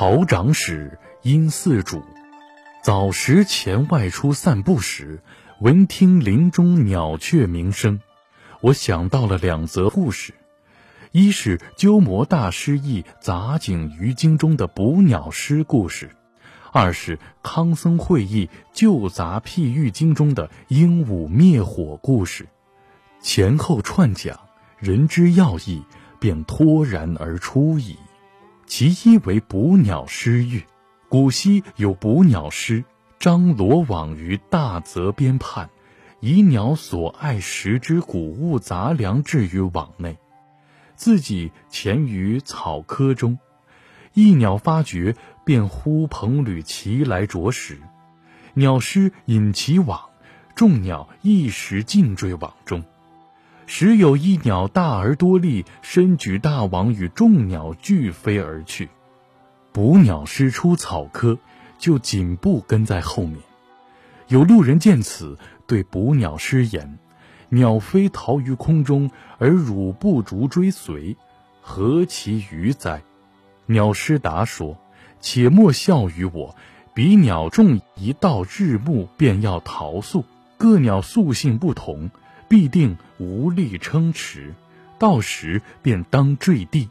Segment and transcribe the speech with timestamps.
[0.00, 2.02] 曹长史因四主，
[2.82, 5.20] 早时前外出散步时，
[5.60, 8.00] 闻听林中鸟雀鸣声，
[8.62, 10.32] 我想到了两则故事：
[11.12, 16.06] 一是鸠摩大师译《杂景于经》中的捕鸟师故事；
[16.72, 22.48] 二是康僧会译《旧杂譬喻经》中的鹦鹉灭火故事。
[23.20, 24.40] 前后串讲，
[24.78, 25.82] 人之要义
[26.18, 27.98] 便脱然而出矣。
[28.70, 30.62] 其一为捕鸟诗韵，
[31.08, 32.84] 古稀有捕鸟诗，
[33.18, 35.68] 张罗网于大泽边畔，
[36.20, 40.18] 以鸟所爱食之谷物杂粮置于网内，
[40.94, 43.40] 自己潜于草窠中，
[44.14, 47.76] 一鸟发觉，便呼朋侣齐来啄食，
[48.54, 50.10] 鸟师引其网，
[50.54, 52.84] 众鸟一时尽坠网中。
[53.72, 58.88] 时有一鸟大而多力，身举大网，与众鸟俱飞而去。
[59.70, 61.38] 捕鸟师出草窠，
[61.78, 63.38] 就紧步跟在后面。
[64.26, 66.98] 有路人见此，对捕鸟师言
[67.48, 71.16] ：“鸟飞逃于空中，而汝不逐追随，
[71.62, 73.02] 何其愚哉！”
[73.66, 74.78] 鸟师答说
[75.22, 76.56] ：“且莫笑于我，
[76.92, 80.24] 彼鸟众一到日暮，便要逃宿。
[80.58, 82.10] 各鸟宿性不同。”
[82.50, 84.52] 必定无力撑持，
[84.98, 86.90] 到时便当坠地。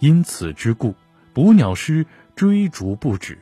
[0.00, 0.94] 因此之故，
[1.32, 3.38] 捕鸟师追逐不止。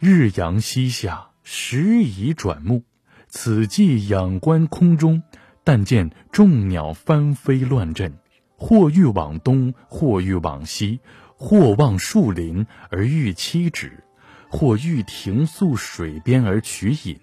[0.00, 2.82] 日阳西下，时已转暮。
[3.28, 5.22] 此际仰观空中，
[5.62, 8.18] 但见众鸟翻飞乱阵，
[8.56, 10.98] 或欲往东，或欲往西，
[11.36, 14.02] 或望树林而欲栖止，
[14.48, 17.20] 或欲停宿水边而取饮。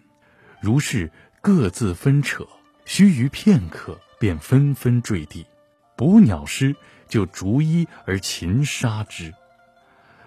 [0.61, 2.47] 如是各自分扯。
[2.85, 5.45] 须臾片刻，便纷纷坠地，
[5.97, 6.75] 捕鸟师
[7.07, 9.33] 就逐一而擒杀之。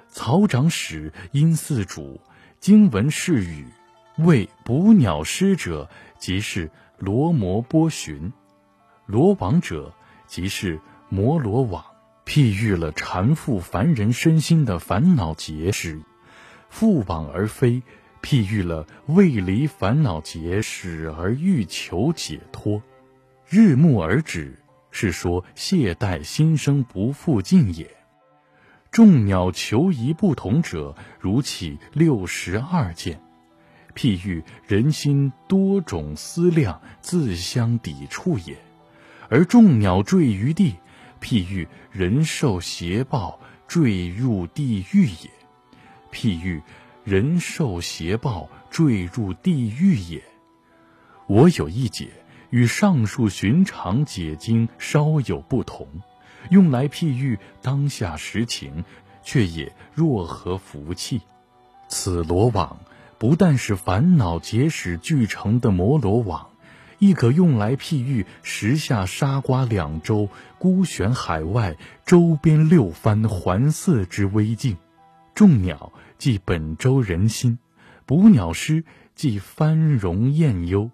[0.08, 2.20] 曹长史因四主，
[2.60, 3.66] 经闻是语，
[4.16, 8.32] 谓捕鸟师者，即是罗摩波旬；
[9.06, 9.94] 罗网者，
[10.26, 11.84] 即是摩罗网。
[12.26, 16.02] 譬喻了缠缚凡人身心的烦恼结使，
[16.70, 17.82] 覆网而飞。
[18.22, 22.82] 譬喻了未离烦恼结使而欲求解脱，
[23.48, 24.58] 日暮而止，
[24.90, 27.88] 是说懈怠心生不复尽也。
[28.90, 33.20] 众鸟求一不同者，如起六十二见，
[33.94, 38.56] 譬喻人心多种思量，自相抵触也；
[39.28, 40.74] 而众鸟坠于地，
[41.20, 45.30] 譬喻人受邪报，坠入地狱也。
[46.12, 46.60] 譬喻。
[47.08, 50.22] 人受邪报，坠入地狱也。
[51.26, 52.10] 我有一解，
[52.50, 55.88] 与上述寻常解经稍有不同，
[56.50, 58.84] 用来譬喻当下实情，
[59.22, 61.22] 却也若合福气。
[61.88, 62.78] 此罗网
[63.16, 66.50] 不但是烦恼结使聚成的摩罗网，
[66.98, 71.74] 亦可用来譬喻时下沙瓜两洲孤悬海外，
[72.04, 74.76] 周边六番环伺之危境，
[75.34, 75.90] 众鸟。
[76.18, 77.58] 即本州人心，
[78.04, 78.84] 捕鸟师
[79.14, 80.90] 即翻容厌忧。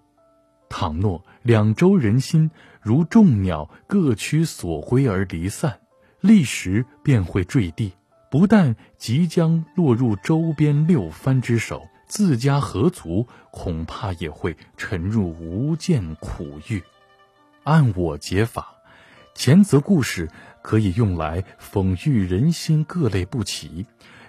[0.69, 5.79] 倘若两州人心如众鸟各趋所归而离散，
[6.21, 7.93] 立时便会坠地。
[8.29, 16.83] 不但即将落入周边六藩之手，自家何足，恐怕也会沉入无间苦狱。
[17.63, 18.75] 按我解法，
[19.33, 20.29] 前则故事
[20.61, 23.85] 可以用来讽喻人心各类不齐。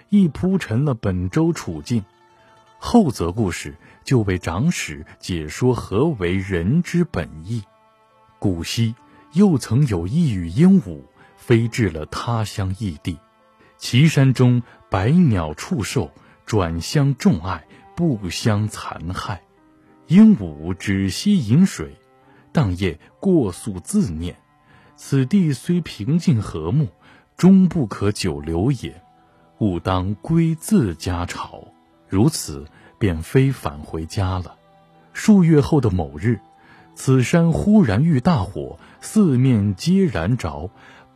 [0.09, 2.03] 亦铺陈了本州处境，
[2.79, 7.63] 后则故事就为长史解说何为人之本意。
[8.39, 8.95] 古稀
[9.33, 11.01] 又曾有一羽鹦鹉
[11.35, 13.17] 飞至了他乡异地，
[13.77, 16.11] 岐山中百鸟畜兽
[16.45, 19.41] 转相众爱，不相残害。
[20.07, 21.97] 鹦鹉只惜饮水，
[22.53, 24.39] 当夜过宿自念：
[24.95, 26.87] 此地虽平静和睦，
[27.35, 29.03] 终不可久留也。
[29.59, 31.63] 勿当归自家巢，
[32.07, 32.65] 如此
[32.99, 34.55] 便飞返回家了。
[35.13, 36.39] 数月后的某日，
[36.93, 40.69] 此山忽然遇大火，四面皆燃着，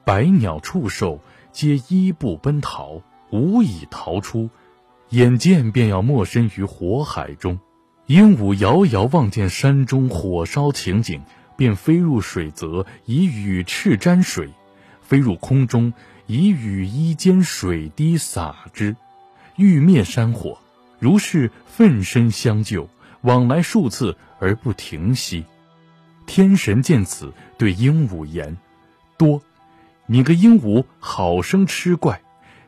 [0.04, 1.20] 百鸟畜兽
[1.52, 3.02] 皆依步奔逃，
[3.32, 4.50] 无以逃出，
[5.10, 7.60] 眼见便要没身于火海中。
[8.08, 11.22] 鹦鹉遥遥望见山中火烧情景，
[11.56, 14.50] 便飞入水泽，以羽翅沾水，
[15.02, 15.94] 飞入空中。
[16.32, 18.96] 以羽衣间水滴洒之，
[19.58, 20.58] 欲灭山火。
[20.98, 22.88] 如是奋身相救，
[23.20, 25.44] 往来数次而不停息。
[26.26, 28.58] 天神见此，对鹦鹉言
[29.20, 29.42] ：“多，
[30.06, 32.22] 你个鹦鹉好生吃怪！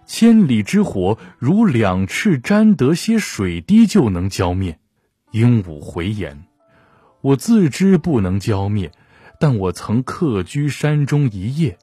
[0.06, 4.78] 千里之火，如两翅沾得些水滴就能浇灭。
[5.32, 6.44] 鹦鹉回言
[7.22, 8.92] ：“我自知不能浇灭，
[9.40, 11.78] 但我曾客居山中一夜，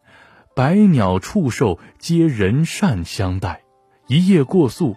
[0.52, 3.62] 百鸟畜兽皆人善相待，
[4.08, 4.97] 一夜过宿，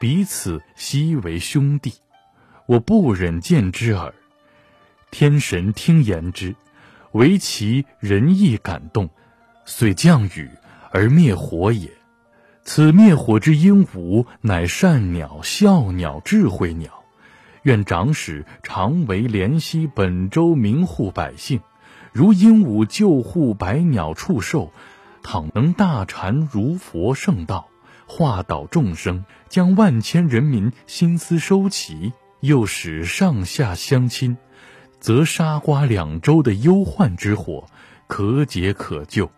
[0.00, 1.92] 彼此悉为兄弟。
[2.66, 4.14] 我不忍见之耳。
[5.10, 6.56] 天神听言之，
[7.12, 9.10] 唯其仁义感动，
[9.66, 10.48] 遂降雨
[10.90, 11.90] 而灭火也。”
[12.64, 17.04] 此灭火之鹦鹉，乃善鸟、孝鸟、智慧鸟。
[17.64, 21.60] 愿长史常为怜惜本州民户百姓，
[22.10, 24.72] 如鹦鹉救护百鸟畜兽，
[25.24, 27.68] 倘能大禅如佛圣道，
[28.06, 34.36] 化导众生，将万千人民心思收齐，又使上下相亲，
[35.00, 37.64] 则沙瓜两州的忧患之火
[38.06, 39.30] 可解可救。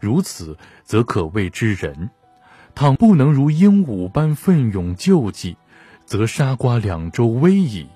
[0.00, 2.10] 如此，则可谓之仁。
[2.74, 5.56] 倘不能如鹦鹉般奋勇救济，
[6.04, 7.88] 则沙瓜两州危矣。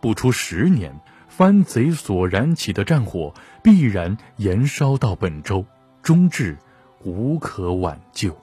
[0.00, 3.34] 不出十年，番贼所燃起的战火
[3.64, 5.66] 必然延烧到本州，
[6.02, 6.56] 终至
[7.04, 8.36] 无可挽救。